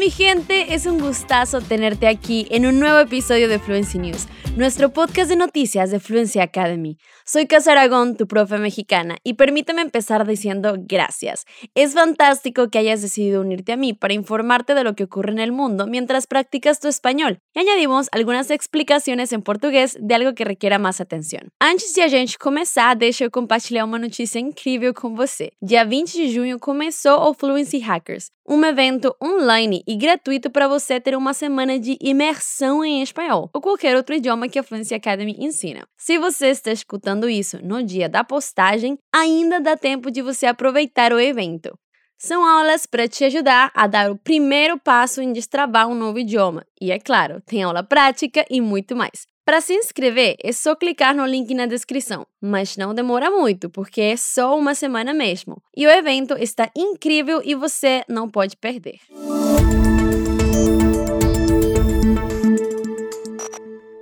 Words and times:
mi 0.00 0.10
gente, 0.10 0.72
es 0.72 0.86
un 0.86 0.98
gustazo 0.98 1.60
tenerte 1.60 2.08
aquí 2.08 2.46
en 2.50 2.64
un 2.64 2.80
nuevo 2.80 3.00
episodio 3.00 3.50
de 3.50 3.58
Fluency 3.58 3.98
News, 3.98 4.28
nuestro 4.56 4.94
podcast 4.94 5.28
de 5.28 5.36
noticias 5.36 5.90
de 5.90 6.00
Fluency 6.00 6.40
Academy. 6.40 6.96
Soy 7.26 7.46
Casa 7.46 7.72
Aragón, 7.72 8.16
tu 8.16 8.26
profe 8.26 8.56
mexicana, 8.56 9.18
y 9.24 9.34
permíteme 9.34 9.82
empezar 9.82 10.26
diciendo 10.26 10.76
gracias. 10.78 11.44
Es 11.74 11.92
fantástico 11.92 12.70
que 12.70 12.78
hayas 12.78 13.02
decidido 13.02 13.42
unirte 13.42 13.72
a 13.72 13.76
mí 13.76 13.92
para 13.92 14.14
informarte 14.14 14.74
de 14.74 14.84
lo 14.84 14.94
que 14.94 15.04
ocurre 15.04 15.32
en 15.32 15.38
el 15.38 15.52
mundo 15.52 15.86
mientras 15.86 16.26
practicas 16.26 16.80
tu 16.80 16.88
español. 16.88 17.38
Y 17.54 17.58
añadimos 17.58 18.08
algunas 18.10 18.50
explicaciones 18.50 19.34
en 19.34 19.42
portugués 19.42 19.98
de 20.00 20.14
algo 20.14 20.34
que 20.34 20.46
requiera 20.46 20.78
más 20.78 21.02
atención. 21.02 21.50
Antes 21.60 21.92
de 21.92 22.04
a 22.04 22.08
gente 22.08 22.38
começar, 22.38 22.96
deixa 22.96 23.24
eu 23.24 23.30
compartilhar 23.30 23.84
uma 23.84 23.98
notícia 23.98 24.38
incrível 24.38 24.94
com 24.94 25.14
você. 25.14 25.52
Dia 25.60 25.84
20 25.84 26.10
de 26.14 26.30
junho 26.30 26.58
começou 26.58 27.20
o 27.28 27.34
Fluency 27.34 27.80
Hackers, 27.80 28.30
um 28.48 28.64
evento 28.64 29.14
online 29.22 29.84
e 29.90 29.96
gratuito 29.96 30.48
para 30.50 30.68
você 30.68 31.00
ter 31.00 31.16
uma 31.16 31.34
semana 31.34 31.76
de 31.76 31.98
imersão 32.00 32.84
em 32.84 33.02
espanhol 33.02 33.50
ou 33.52 33.60
qualquer 33.60 33.96
outro 33.96 34.14
idioma 34.14 34.48
que 34.48 34.56
a 34.56 34.62
Fluency 34.62 34.94
Academy 34.94 35.34
ensina. 35.36 35.84
Se 35.98 36.16
você 36.16 36.46
está 36.50 36.70
escutando 36.70 37.28
isso 37.28 37.58
no 37.60 37.82
dia 37.82 38.08
da 38.08 38.22
postagem, 38.22 38.96
ainda 39.12 39.60
dá 39.60 39.76
tempo 39.76 40.08
de 40.08 40.22
você 40.22 40.46
aproveitar 40.46 41.12
o 41.12 41.18
evento. 41.18 41.76
São 42.16 42.46
aulas 42.46 42.86
para 42.86 43.08
te 43.08 43.24
ajudar 43.24 43.72
a 43.74 43.88
dar 43.88 44.12
o 44.12 44.16
primeiro 44.16 44.78
passo 44.78 45.20
em 45.20 45.32
destravar 45.32 45.88
um 45.88 45.94
novo 45.96 46.20
idioma. 46.20 46.64
E 46.80 46.92
é 46.92 47.00
claro, 47.00 47.42
tem 47.44 47.64
aula 47.64 47.82
prática 47.82 48.44
e 48.48 48.60
muito 48.60 48.94
mais. 48.94 49.26
Para 49.44 49.60
se 49.60 49.74
inscrever, 49.74 50.36
é 50.40 50.52
só 50.52 50.76
clicar 50.76 51.16
no 51.16 51.26
link 51.26 51.52
na 51.52 51.66
descrição, 51.66 52.24
mas 52.40 52.76
não 52.76 52.94
demora 52.94 53.28
muito, 53.28 53.68
porque 53.68 54.00
é 54.00 54.16
só 54.16 54.56
uma 54.56 54.76
semana 54.76 55.12
mesmo. 55.12 55.60
E 55.76 55.84
o 55.84 55.90
evento 55.90 56.36
está 56.38 56.70
incrível 56.76 57.42
e 57.44 57.56
você 57.56 58.04
não 58.08 58.28
pode 58.28 58.56
perder. 58.56 59.00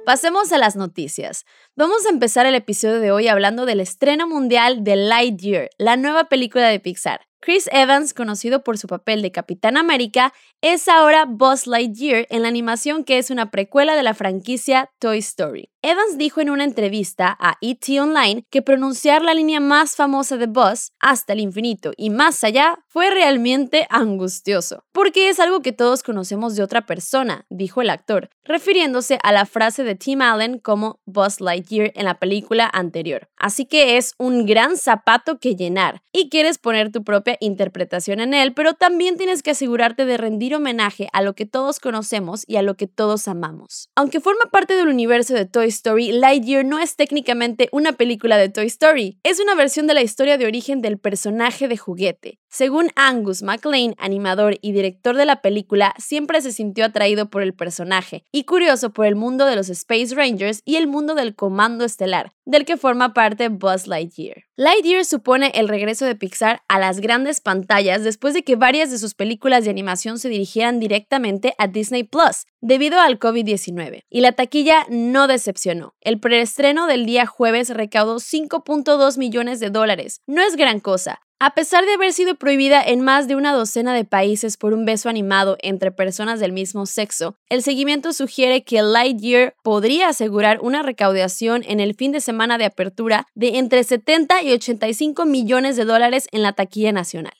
Pasemos 0.08 0.52
a 0.52 0.56
las 0.56 0.74
noticias. 0.74 1.44
Vamos 1.76 2.06
a 2.06 2.08
empezar 2.08 2.46
el 2.46 2.54
episodio 2.54 2.98
de 2.98 3.10
hoy 3.10 3.28
hablando 3.28 3.66
del 3.66 3.78
estreno 3.78 4.26
mundial 4.26 4.82
de 4.82 4.96
Lightyear, 4.96 5.68
la 5.76 5.98
nueva 5.98 6.30
película 6.30 6.66
de 6.68 6.80
Pixar. 6.80 7.28
Chris 7.40 7.68
Evans, 7.72 8.14
conocido 8.14 8.64
por 8.64 8.78
su 8.78 8.86
papel 8.86 9.20
de 9.20 9.32
Capitán 9.32 9.76
América, 9.76 10.32
es 10.62 10.88
ahora 10.88 11.26
Buzz 11.26 11.66
Lightyear 11.66 12.26
en 12.30 12.40
la 12.40 12.48
animación 12.48 13.04
que 13.04 13.18
es 13.18 13.30
una 13.30 13.50
precuela 13.50 13.96
de 13.96 14.02
la 14.02 14.14
franquicia 14.14 14.90
Toy 14.98 15.18
Story. 15.18 15.68
Evans 15.80 16.18
dijo 16.18 16.40
en 16.40 16.50
una 16.50 16.64
entrevista 16.64 17.36
a 17.38 17.56
ET 17.60 17.84
Online 18.00 18.44
que 18.50 18.62
pronunciar 18.62 19.22
la 19.22 19.32
línea 19.32 19.60
más 19.60 19.94
famosa 19.94 20.36
de 20.36 20.46
Buzz, 20.48 20.90
hasta 20.98 21.34
el 21.34 21.38
infinito 21.38 21.92
y 21.96 22.10
más 22.10 22.42
allá, 22.42 22.80
fue 22.88 23.10
realmente 23.10 23.86
angustioso, 23.88 24.82
porque 24.90 25.28
es 25.28 25.38
algo 25.38 25.62
que 25.62 25.70
todos 25.70 26.02
conocemos 26.02 26.56
de 26.56 26.64
otra 26.64 26.84
persona, 26.84 27.46
dijo 27.48 27.80
el 27.80 27.90
actor, 27.90 28.28
refiriéndose 28.42 29.20
a 29.22 29.30
la 29.30 29.46
frase 29.46 29.84
de 29.84 29.94
Tim 29.94 30.20
Allen 30.20 30.58
como 30.58 30.98
Buzz 31.06 31.40
Lightyear 31.40 31.92
en 31.94 32.06
la 32.06 32.18
película 32.18 32.68
anterior. 32.72 33.28
Así 33.36 33.64
que 33.64 33.98
es 33.98 34.14
un 34.18 34.46
gran 34.46 34.78
zapato 34.78 35.38
que 35.38 35.54
llenar 35.54 36.02
y 36.12 36.28
quieres 36.28 36.58
poner 36.58 36.90
tu 36.90 37.04
propia 37.04 37.36
interpretación 37.38 38.18
en 38.18 38.34
él, 38.34 38.52
pero 38.52 38.74
también 38.74 39.16
tienes 39.16 39.44
que 39.44 39.52
asegurarte 39.52 40.06
de 40.06 40.16
rendir 40.16 40.56
homenaje 40.56 41.08
a 41.12 41.22
lo 41.22 41.34
que 41.36 41.46
todos 41.46 41.78
conocemos 41.78 42.42
y 42.48 42.56
a 42.56 42.62
lo 42.62 42.76
que 42.76 42.88
todos 42.88 43.28
amamos. 43.28 43.90
Aunque 43.94 44.18
forma 44.18 44.46
parte 44.50 44.74
del 44.74 44.88
universo 44.88 45.34
de 45.34 45.46
Toy 45.46 45.67
Story, 45.68 46.12
Lightyear 46.12 46.64
no 46.64 46.78
es 46.78 46.96
técnicamente 46.96 47.68
una 47.72 47.92
película 47.92 48.36
de 48.36 48.48
Toy 48.48 48.66
Story, 48.66 49.18
es 49.22 49.40
una 49.40 49.54
versión 49.54 49.86
de 49.86 49.94
la 49.94 50.02
historia 50.02 50.38
de 50.38 50.46
origen 50.46 50.82
del 50.82 50.98
personaje 50.98 51.68
de 51.68 51.76
juguete. 51.76 52.38
Según 52.50 52.90
Angus 52.96 53.42
MacLean, 53.42 53.94
animador 53.98 54.56
y 54.62 54.72
director 54.72 55.16
de 55.16 55.26
la 55.26 55.42
película, 55.42 55.94
siempre 55.98 56.40
se 56.40 56.50
sintió 56.50 56.86
atraído 56.86 57.28
por 57.28 57.42
el 57.42 57.52
personaje 57.52 58.24
y 58.32 58.44
curioso 58.44 58.90
por 58.90 59.04
el 59.04 59.16
mundo 59.16 59.44
de 59.44 59.54
los 59.54 59.68
Space 59.68 60.14
Rangers 60.14 60.62
y 60.64 60.76
el 60.76 60.86
mundo 60.86 61.14
del 61.14 61.34
Comando 61.34 61.84
Estelar, 61.84 62.32
del 62.46 62.64
que 62.64 62.78
forma 62.78 63.12
parte 63.12 63.50
Buzz 63.50 63.86
Lightyear. 63.86 64.44
Lightyear 64.56 65.04
supone 65.04 65.52
el 65.54 65.68
regreso 65.68 66.06
de 66.06 66.14
Pixar 66.14 66.62
a 66.68 66.78
las 66.78 67.00
grandes 67.00 67.42
pantallas 67.42 68.02
después 68.02 68.32
de 68.32 68.42
que 68.42 68.56
varias 68.56 68.90
de 68.90 68.98
sus 68.98 69.14
películas 69.14 69.64
de 69.64 69.70
animación 69.70 70.18
se 70.18 70.30
dirigieran 70.30 70.80
directamente 70.80 71.54
a 71.58 71.68
Disney 71.68 72.04
Plus 72.04 72.46
debido 72.60 72.98
al 72.98 73.18
COVID-19, 73.18 74.04
y 74.08 74.20
la 74.20 74.32
taquilla 74.32 74.86
no 74.88 75.26
decepcionó. 75.26 75.94
El 76.00 76.18
preestreno 76.18 76.86
del 76.86 77.04
día 77.04 77.26
jueves 77.26 77.70
recaudó 77.70 78.16
5.2 78.16 79.18
millones 79.18 79.60
de 79.60 79.70
dólares. 79.70 80.22
No 80.26 80.42
es 80.42 80.56
gran 80.56 80.80
cosa, 80.80 81.20
a 81.40 81.54
pesar 81.54 81.86
de 81.86 81.94
haber 81.94 82.12
sido 82.12 82.34
prohibida 82.34 82.82
en 82.82 83.00
más 83.00 83.28
de 83.28 83.36
una 83.36 83.52
docena 83.52 83.94
de 83.94 84.04
países 84.04 84.56
por 84.56 84.72
un 84.72 84.84
beso 84.84 85.08
animado 85.08 85.56
entre 85.60 85.92
personas 85.92 86.40
del 86.40 86.52
mismo 86.52 86.84
sexo, 86.84 87.36
el 87.48 87.62
seguimiento 87.62 88.12
sugiere 88.12 88.64
que 88.64 88.82
Lightyear 88.82 89.54
podría 89.62 90.08
asegurar 90.08 90.58
una 90.60 90.82
recaudación 90.82 91.62
en 91.64 91.78
el 91.78 91.94
fin 91.94 92.10
de 92.10 92.20
semana 92.20 92.58
de 92.58 92.64
apertura 92.64 93.26
de 93.34 93.58
entre 93.58 93.84
70 93.84 94.42
y 94.42 94.52
85 94.52 95.24
millones 95.26 95.76
de 95.76 95.84
dólares 95.84 96.26
en 96.32 96.42
la 96.42 96.54
taquilla 96.54 96.92
nacional. 96.92 97.34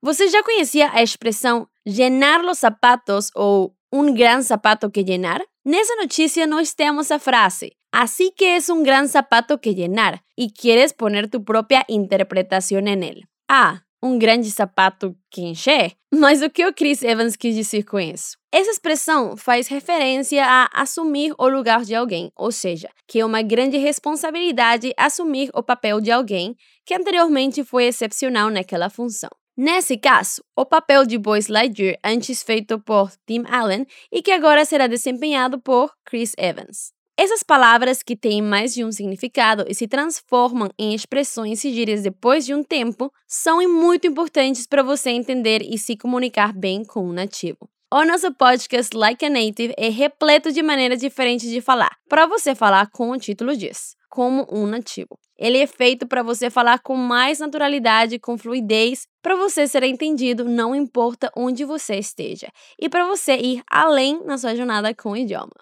¿Você 0.00 0.28
ya 0.28 0.42
conocía 0.42 0.90
a 0.92 1.00
expresión 1.00 1.68
llenar 1.82 2.44
los 2.44 2.58
zapatos 2.58 3.30
o 3.34 3.74
un 3.90 4.14
gran 4.14 4.44
zapato 4.44 4.92
que 4.92 5.04
llenar? 5.04 5.46
Nessa 5.64 5.94
noticia 5.98 6.46
no 6.46 6.60
estamos 6.60 7.10
a 7.10 7.18
frase, 7.18 7.78
Así 7.96 8.32
que 8.36 8.56
es 8.56 8.70
un 8.70 8.82
gran 8.82 9.08
zapato 9.08 9.60
que 9.60 9.76
llenar 9.76 10.24
y 10.34 10.52
quieres 10.52 10.92
poner 10.92 11.30
tu 11.30 11.44
propia 11.44 11.84
interpretación 11.86 12.88
en 12.88 13.04
él. 13.04 13.28
Ah, 13.48 13.84
um 14.02 14.18
grande 14.18 14.50
sapato 14.50 15.14
que 15.30 15.42
encher? 15.42 15.96
Mas 16.10 16.42
o 16.42 16.50
que 16.50 16.66
o 16.66 16.74
Chris 16.74 17.04
Evans 17.04 17.36
quis 17.36 17.54
dizer 17.54 17.84
com 17.84 18.00
isso? 18.00 18.36
Essa 18.50 18.72
expressão 18.72 19.36
faz 19.36 19.68
referência 19.68 20.44
a 20.44 20.68
assumir 20.74 21.32
o 21.38 21.48
lugar 21.48 21.84
de 21.84 21.94
alguém, 21.94 22.32
ou 22.34 22.50
seja, 22.50 22.90
que 23.06 23.20
é 23.20 23.24
uma 23.24 23.42
grande 23.42 23.76
responsabilidade 23.76 24.92
assumir 24.96 25.50
o 25.54 25.62
papel 25.62 26.00
de 26.00 26.10
alguém 26.10 26.56
que 26.84 26.94
anteriormente 26.94 27.62
foi 27.62 27.84
excepcional 27.84 28.50
naquela 28.50 28.90
função. 28.90 29.30
Nesse 29.56 29.96
caso, 29.96 30.42
o 30.56 30.66
papel 30.66 31.06
de 31.06 31.16
Buzz 31.16 31.46
Lightyear 31.46 31.96
antes 32.02 32.42
feito 32.42 32.76
por 32.80 33.12
Tim 33.24 33.44
Allen 33.46 33.86
e 34.10 34.20
que 34.20 34.32
agora 34.32 34.64
será 34.64 34.88
desempenhado 34.88 35.60
por 35.60 35.92
Chris 36.04 36.32
Evans. 36.36 36.92
Essas 37.16 37.44
palavras 37.44 38.02
que 38.02 38.16
têm 38.16 38.42
mais 38.42 38.74
de 38.74 38.84
um 38.84 38.90
significado 38.90 39.64
e 39.68 39.74
se 39.74 39.86
transformam 39.86 40.68
em 40.76 40.92
expressões 40.92 41.64
e 41.64 41.72
gírias 41.72 42.02
depois 42.02 42.44
de 42.44 42.52
um 42.52 42.64
tempo 42.64 43.08
são 43.28 43.62
muito 43.68 44.08
importantes 44.08 44.66
para 44.66 44.82
você 44.82 45.10
entender 45.10 45.62
e 45.62 45.78
se 45.78 45.96
comunicar 45.96 46.52
bem 46.52 46.84
com 46.84 47.08
o 47.08 47.12
nativo. 47.12 47.70
O 47.92 48.04
nosso 48.04 48.34
podcast 48.34 48.96
Like 48.96 49.24
a 49.24 49.30
Native 49.30 49.72
é 49.78 49.88
repleto 49.90 50.50
de 50.50 50.60
maneiras 50.60 50.98
diferentes 50.98 51.48
de 51.48 51.60
falar, 51.60 51.96
para 52.08 52.26
você 52.26 52.52
falar 52.52 52.90
com 52.90 53.10
o 53.10 53.16
título 53.16 53.56
diz, 53.56 53.94
como 54.10 54.44
um 54.50 54.66
nativo. 54.66 55.16
Ele 55.38 55.58
é 55.58 55.68
feito 55.68 56.08
para 56.08 56.24
você 56.24 56.50
falar 56.50 56.80
com 56.80 56.96
mais 56.96 57.38
naturalidade, 57.38 58.18
com 58.18 58.36
fluidez, 58.36 59.06
para 59.22 59.36
você 59.36 59.68
ser 59.68 59.84
entendido, 59.84 60.44
não 60.44 60.74
importa 60.74 61.30
onde 61.36 61.64
você 61.64 61.94
esteja, 61.94 62.48
e 62.76 62.88
para 62.88 63.06
você 63.06 63.36
ir 63.36 63.62
além 63.70 64.20
na 64.24 64.36
sua 64.36 64.56
jornada 64.56 64.92
com 64.92 65.12
o 65.12 65.16
idioma. 65.16 65.52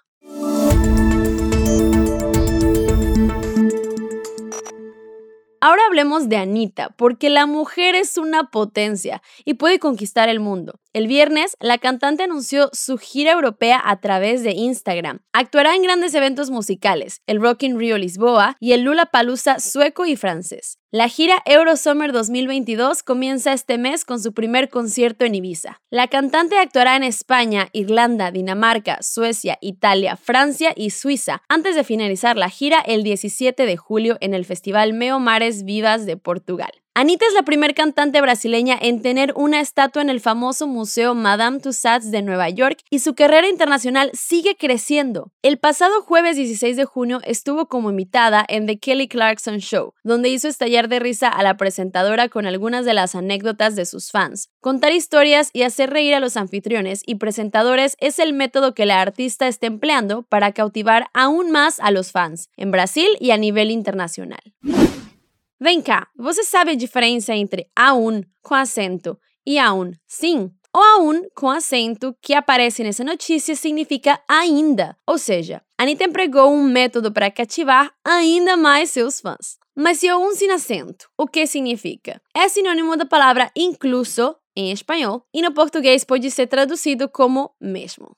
Hablemos 5.93 6.27
de 6.27 6.37
Anita, 6.37 6.89
porque 6.97 7.29
la 7.29 7.45
mujer 7.45 7.93
es 7.93 8.17
una 8.17 8.49
potencia 8.49 9.21
y 9.45 9.53
puede 9.53 9.77
conquistar 9.77 10.27
el 10.27 10.39
mundo. 10.39 10.79
El 10.93 11.07
viernes, 11.07 11.57
la 11.59 11.79
cantante 11.79 12.21
anunció 12.21 12.69
su 12.71 12.99
gira 12.99 13.31
europea 13.31 13.81
a 13.83 13.99
través 13.99 14.43
de 14.43 14.51
Instagram. 14.51 15.21
Actuará 15.33 15.73
en 15.73 15.81
grandes 15.81 16.13
eventos 16.13 16.51
musicales, 16.51 17.23
el 17.25 17.41
Rock 17.41 17.63
in 17.63 17.79
Rio 17.79 17.97
Lisboa 17.97 18.57
y 18.59 18.73
el 18.73 18.81
Lula 18.81 19.07
Palusa 19.07 19.59
sueco 19.59 20.05
y 20.05 20.15
francés. 20.15 20.77
La 20.91 21.09
gira 21.09 21.41
Eurosummer 21.47 22.11
2022 22.11 23.01
comienza 23.01 23.53
este 23.53 23.79
mes 23.79 24.05
con 24.05 24.21
su 24.21 24.35
primer 24.35 24.69
concierto 24.69 25.25
en 25.25 25.33
Ibiza. 25.33 25.81
La 25.89 26.07
cantante 26.09 26.59
actuará 26.59 26.95
en 26.95 27.01
España, 27.01 27.69
Irlanda, 27.73 28.29
Dinamarca, 28.29 28.99
Suecia, 29.01 29.57
Italia, 29.61 30.15
Francia 30.15 30.73
y 30.75 30.91
Suiza, 30.91 31.41
antes 31.49 31.75
de 31.75 31.83
finalizar 31.83 32.37
la 32.37 32.49
gira 32.49 32.79
el 32.81 33.01
17 33.01 33.65
de 33.65 33.77
julio 33.77 34.17
en 34.21 34.35
el 34.35 34.45
Festival 34.45 34.93
Meo 34.93 35.19
Mares 35.19 35.63
Vivas 35.63 36.05
de 36.05 36.17
Portugal. 36.17 36.82
Anita 36.95 37.25
es 37.25 37.33
la 37.33 37.41
primer 37.41 37.73
cantante 37.73 38.21
brasileña 38.21 38.77
en 38.79 39.01
tener 39.01 39.33
una 39.35 39.59
estatua 39.59 40.03
en 40.03 40.11
el 40.11 40.21
famoso 40.21 40.67
Museo 40.67 41.15
Madame 41.15 41.59
Tussauds 41.59 42.11
de 42.11 42.21
Nueva 42.21 42.51
York 42.51 42.77
y 42.91 42.99
su 42.99 43.15
carrera 43.15 43.49
internacional 43.49 44.11
sigue 44.13 44.55
creciendo. 44.55 45.31
El 45.41 45.57
pasado 45.57 46.03
jueves 46.03 46.35
16 46.35 46.77
de 46.77 46.85
junio 46.85 47.19
estuvo 47.23 47.65
como 47.65 47.89
invitada 47.89 48.45
en 48.47 48.67
The 48.67 48.77
Kelly 48.77 49.07
Clarkson 49.07 49.57
Show, 49.57 49.95
donde 50.03 50.29
hizo 50.29 50.47
estallar 50.47 50.87
de 50.87 50.99
risa 50.99 51.29
a 51.29 51.41
la 51.41 51.57
presentadora 51.57 52.29
con 52.29 52.45
algunas 52.45 52.85
de 52.85 52.93
las 52.93 53.15
anécdotas 53.15 53.75
de 53.75 53.87
sus 53.87 54.11
fans. 54.11 54.51
Contar 54.61 54.91
historias 54.91 55.49
y 55.51 55.63
hacer 55.63 55.89
reír 55.89 56.13
a 56.13 56.19
los 56.19 56.37
anfitriones 56.37 57.01
y 57.07 57.15
presentadores 57.15 57.95
es 58.01 58.19
el 58.19 58.33
método 58.33 58.75
que 58.75 58.85
la 58.85 59.01
artista 59.01 59.47
está 59.47 59.65
empleando 59.65 60.21
para 60.21 60.51
cautivar 60.51 61.07
aún 61.15 61.49
más 61.49 61.79
a 61.79 61.89
los 61.89 62.11
fans, 62.11 62.51
en 62.55 62.69
Brasil 62.69 63.07
y 63.19 63.31
a 63.31 63.37
nivel 63.37 63.71
internacional. 63.71 64.41
Vem 65.63 65.81
cá, 65.81 66.09
você 66.17 66.43
sabe 66.43 66.71
a 66.71 66.75
diferença 66.75 67.33
entre 67.33 67.65
a 67.73 67.93
um 67.93 68.21
com 68.41 68.53
acento 68.53 69.17
e 69.47 69.57
a 69.57 69.73
um 69.73 69.93
sim? 70.05 70.51
ou 70.75 70.83
aún 70.83 71.21
com 71.33 71.49
acento 71.49 72.13
que 72.21 72.33
aparece 72.33 72.83
nessa 72.83 73.01
notícia 73.01 73.55
significa 73.55 74.19
ainda, 74.27 74.97
ou 75.07 75.17
seja, 75.17 75.61
Anitta 75.77 76.03
empregou 76.03 76.51
um 76.51 76.63
método 76.63 77.13
para 77.13 77.31
cativar 77.31 77.93
ainda 78.03 78.57
mais 78.57 78.91
seus 78.91 79.21
fãs. 79.21 79.57
Mas 79.73 79.99
se 79.99 80.13
um 80.13 80.35
sem 80.35 80.51
acento, 80.51 81.07
o 81.17 81.25
que 81.25 81.47
significa? 81.47 82.21
É 82.35 82.49
sinônimo 82.49 82.97
da 82.97 83.05
palavra 83.05 83.49
incluso 83.55 84.35
em 84.57 84.69
espanhol 84.69 85.25
e 85.33 85.41
no 85.41 85.53
português 85.53 86.03
pode 86.03 86.29
ser 86.29 86.47
traduzido 86.47 87.07
como 87.07 87.51
mesmo. 87.61 88.17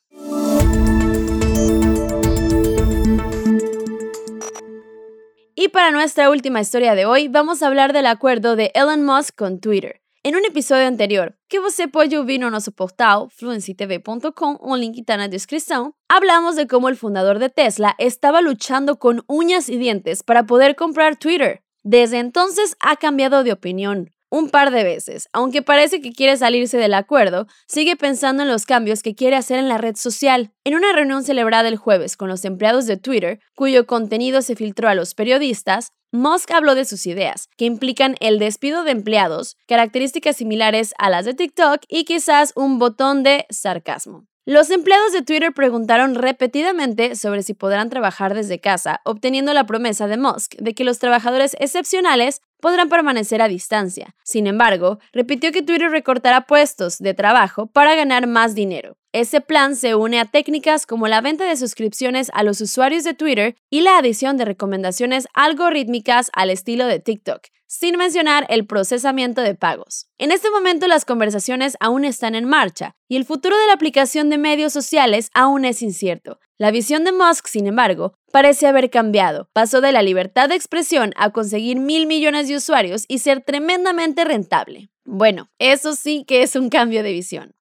Para 5.75 5.91
nuestra 5.91 6.29
última 6.29 6.61
historia 6.61 6.95
de 6.95 7.05
hoy, 7.05 7.27
vamos 7.27 7.61
a 7.61 7.67
hablar 7.67 7.91
del 7.91 8.05
acuerdo 8.05 8.55
de 8.55 8.71
Elon 8.73 9.03
Musk 9.03 9.35
con 9.35 9.59
Twitter. 9.59 9.99
En 10.23 10.37
un 10.37 10.45
episódio 10.45 10.87
anterior, 10.87 11.37
que 11.49 11.59
você 11.59 11.85
pode 11.85 12.17
ouvir 12.17 12.39
no 12.39 12.49
nosso 12.49 12.71
portal 12.71 13.29
fluencytv.com, 13.29 14.57
um 14.61 14.77
link 14.77 14.97
está 14.97 15.17
na 15.17 15.27
descrição, 15.27 15.93
hablamos 16.07 16.55
de 16.55 16.65
cómo 16.65 16.87
el 16.87 16.95
fundador 16.95 17.39
de 17.39 17.49
Tesla 17.49 17.93
estaba 17.99 18.39
luchando 18.39 18.99
con 18.99 19.25
uñas 19.27 19.67
y 19.67 19.75
dientes 19.75 20.23
para 20.23 20.45
poder 20.45 20.77
comprar 20.77 21.17
Twitter. 21.17 21.61
Desde 21.83 22.19
entonces 22.19 22.77
ha 22.79 22.95
cambiado 22.95 23.43
de 23.43 23.51
opinión 23.51 24.11
un 24.29 24.49
par 24.49 24.71
de 24.71 24.83
veces. 24.83 25.29
Aunque 25.33 25.61
parece 25.61 26.01
que 26.01 26.13
quiere 26.13 26.37
salirse 26.37 26.77
del 26.77 26.93
acuerdo, 26.93 27.47
sigue 27.67 27.95
pensando 27.95 28.43
en 28.43 28.49
los 28.49 28.65
cambios 28.65 29.03
que 29.03 29.15
quiere 29.15 29.35
hacer 29.35 29.59
en 29.59 29.69
la 29.69 29.77
red 29.77 29.95
social. 29.95 30.51
En 30.63 30.75
una 30.75 30.93
reunión 30.93 31.23
celebrada 31.23 31.69
el 31.69 31.77
jueves 31.77 32.17
con 32.17 32.29
los 32.29 32.45
empleados 32.45 32.85
de 32.85 32.97
Twitter, 32.97 33.39
cuyo 33.55 33.85
contenido 33.85 34.41
se 34.41 34.55
filtró 34.55 34.89
a 34.89 34.95
los 34.95 35.13
periodistas, 35.13 35.93
Musk 36.11 36.51
habló 36.51 36.75
de 36.75 36.85
sus 36.85 37.07
ideas, 37.07 37.49
que 37.57 37.65
implican 37.65 38.15
el 38.19 38.39
despido 38.39 38.83
de 38.83 38.91
empleados, 38.91 39.57
características 39.67 40.37
similares 40.37 40.93
a 40.97 41.09
las 41.09 41.25
de 41.25 41.33
TikTok 41.33 41.81
y 41.89 42.05
quizás 42.05 42.53
un 42.55 42.79
botón 42.79 43.23
de 43.23 43.45
sarcasmo. 43.49 44.25
Los 44.47 44.69
empleados 44.69 45.11
de 45.11 45.23
Twitter 45.23 45.53
preguntaron 45.53 46.13
repetidamente 46.13 47.15
sobre 47.15 47.41
si 47.41 47.55
podrán 47.55 47.89
trabajar 47.89 48.35
desde 48.35 48.59
casa, 48.59 49.01
obteniendo 49.03 49.53
la 49.55 49.65
promesa 49.65 50.05
de 50.05 50.17
Musk 50.17 50.53
de 50.57 50.75
que 50.75 50.83
los 50.83 50.99
trabajadores 50.99 51.57
excepcionales 51.59 52.41
podrán 52.65 52.89
permanecer 52.89 53.43
a 53.43 53.47
distancia. 53.47 54.15
Sin 54.23 54.47
embargo, 54.47 54.97
repitió 55.13 55.51
que 55.51 55.61
Twitter 55.61 55.91
recortará 55.91 56.47
puestos 56.47 56.97
de 56.97 57.13
trabajo 57.13 57.67
para 57.67 57.93
ganar 57.93 58.25
más 58.25 58.55
dinero. 58.55 58.97
Ese 59.11 59.39
plan 59.39 59.75
se 59.75 59.93
une 59.93 60.19
a 60.19 60.25
técnicas 60.25 60.87
como 60.87 61.07
la 61.07 61.21
venta 61.21 61.45
de 61.45 61.57
suscripciones 61.57 62.31
a 62.33 62.41
los 62.41 62.61
usuarios 62.61 63.03
de 63.03 63.13
Twitter 63.13 63.55
y 63.69 63.81
la 63.81 63.99
adición 63.99 64.35
de 64.37 64.45
recomendaciones 64.45 65.27
algorítmicas 65.35 66.31
al 66.33 66.49
estilo 66.49 66.87
de 66.87 66.99
TikTok, 66.99 67.49
sin 67.67 67.97
mencionar 67.97 68.47
el 68.49 68.65
procesamiento 68.65 69.41
de 69.41 69.53
pagos. 69.53 70.07
En 70.17 70.31
este 70.31 70.49
momento 70.49 70.87
las 70.87 71.05
conversaciones 71.05 71.77
aún 71.79 72.03
están 72.03 72.33
en 72.33 72.45
marcha 72.45 72.95
y 73.07 73.15
el 73.15 73.25
futuro 73.25 73.55
de 73.55 73.67
la 73.67 73.73
aplicación 73.73 74.31
de 74.31 74.39
medios 74.39 74.73
sociales 74.73 75.29
aún 75.35 75.65
es 75.65 75.83
incierto. 75.83 76.39
La 76.57 76.71
visión 76.71 77.03
de 77.03 77.11
Musk, 77.11 77.47
sin 77.47 77.67
embargo, 77.67 78.13
parece 78.31 78.65
haber 78.65 78.89
cambiado. 78.89 79.49
Pasó 79.51 79.81
de 79.81 79.91
la 79.91 80.01
libertad 80.01 80.47
de 80.47 80.55
expresión 80.55 81.11
a 81.17 81.31
conseguir 81.31 81.81
mil 81.81 82.07
millones 82.07 82.47
de 82.47 82.55
usuarios 82.55 83.03
y 83.09 83.19
ser 83.19 83.41
tremendamente 83.41 84.23
rentable. 84.23 84.89
Bueno, 85.03 85.49
eso 85.59 85.95
sí 85.95 86.23
que 86.25 86.43
es 86.43 86.55
un 86.55 86.69
cambio 86.69 87.03
de 87.03 87.11
visión. 87.11 87.55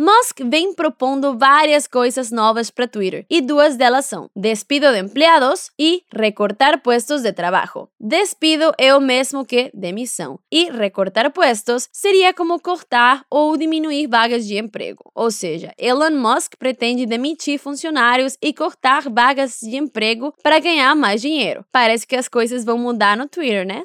Musk 0.00 0.40
vem 0.46 0.72
propondo 0.72 1.36
várias 1.36 1.86
coisas 1.86 2.30
novas 2.30 2.70
para 2.70 2.88
Twitter 2.88 3.26
e 3.28 3.42
duas 3.42 3.76
delas 3.76 4.06
são 4.06 4.30
despido 4.34 4.90
de 4.90 4.98
empleados 4.98 5.70
e 5.78 6.02
recortar 6.10 6.80
puestos 6.80 7.20
de 7.20 7.34
trabalho. 7.34 7.86
Despido 8.00 8.72
é 8.78 8.96
o 8.96 9.00
mesmo 9.00 9.44
que 9.44 9.70
demissão 9.74 10.38
e 10.50 10.70
recortar 10.70 11.30
puestos 11.30 11.86
seria 11.92 12.32
como 12.32 12.58
cortar 12.58 13.26
ou 13.30 13.54
diminuir 13.58 14.06
vagas 14.06 14.46
de 14.46 14.56
emprego. 14.56 15.10
Ou 15.14 15.30
seja, 15.30 15.74
Elon 15.76 16.12
Musk 16.12 16.54
pretende 16.58 17.04
demitir 17.04 17.58
funcionários 17.58 18.38
e 18.40 18.54
cortar 18.54 19.02
vagas 19.10 19.58
de 19.60 19.76
emprego 19.76 20.32
para 20.42 20.60
ganhar 20.60 20.96
mais 20.96 21.20
dinheiro. 21.20 21.62
Parece 21.70 22.06
que 22.06 22.16
as 22.16 22.26
coisas 22.26 22.64
vão 22.64 22.78
mudar 22.78 23.18
no 23.18 23.28
Twitter, 23.28 23.66
né? 23.66 23.84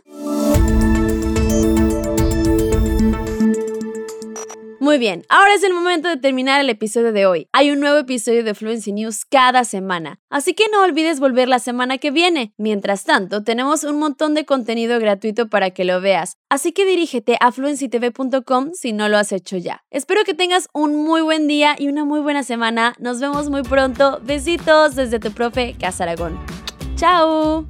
Muy 4.86 5.00
bien, 5.00 5.26
ahora 5.30 5.56
es 5.56 5.64
el 5.64 5.74
momento 5.74 6.10
de 6.10 6.18
terminar 6.18 6.62
el 6.62 6.70
episodio 6.70 7.12
de 7.12 7.26
hoy. 7.26 7.50
Hay 7.54 7.72
un 7.72 7.80
nuevo 7.80 7.98
episodio 7.98 8.44
de 8.44 8.54
Fluency 8.54 8.92
News 8.92 9.26
cada 9.26 9.64
semana, 9.64 10.20
así 10.30 10.54
que 10.54 10.66
no 10.72 10.84
olvides 10.84 11.20
volver 11.20 11.48
la 11.50 11.58
semana 11.58 11.98
que 11.98 12.12
viene. 12.12 12.54
Mientras 12.60 13.04
tanto, 13.04 13.44
tenemos 13.44 13.84
un 13.84 13.98
montón 13.98 14.36
de 14.36 14.46
contenido 14.46 15.00
gratuito 15.00 15.50
para 15.50 15.72
que 15.72 15.86
lo 15.86 16.02
veas, 16.02 16.38
así 16.52 16.72
que 16.72 16.86
dirígete 16.86 17.36
a 17.42 17.52
fluencytv.com 17.52 18.74
si 18.74 18.94
no 18.94 19.10
lo 19.10 19.18
has 19.18 19.32
hecho 19.32 19.58
ya. 19.58 19.84
Espero 19.90 20.24
que 20.24 20.36
tengas 20.36 20.68
un 20.72 20.96
muy 20.96 21.22
buen 21.22 21.48
día 21.48 21.76
y 21.80 21.88
una 21.88 22.06
muy 22.06 22.20
buena 22.20 22.44
semana. 22.44 22.94
Nos 23.00 23.20
vemos 23.20 23.50
muy 23.50 23.64
pronto. 23.64 24.20
Besitos 24.22 24.94
desde 24.94 25.18
tu 25.20 25.32
profe 25.32 25.76
Casaragón. 25.80 26.40
¡Chao! 26.96 27.66